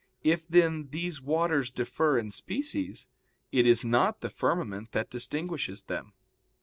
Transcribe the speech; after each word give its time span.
If 0.23 0.47
then, 0.47 0.87
these 0.89 1.21
waters 1.21 1.69
differ 1.69 2.17
in 2.17 2.31
species, 2.31 3.07
it 3.51 3.67
is 3.67 3.85
not 3.85 4.21
the 4.21 4.31
firmament 4.31 4.93
that 4.93 5.11
distinguishes 5.11 5.83
them. 5.83 6.13